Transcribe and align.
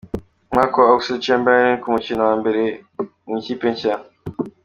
Umwaku 0.51 0.75
wa 0.81 0.89
Oxlade 0.95 1.23
Chamberlain 1.25 1.79
ku 1.81 1.87
mukino 1.93 2.21
wa 2.29 2.35
mbere 2.41 2.61
mu 3.27 3.35
ikipe 3.41 3.65
Nshya. 3.73 3.95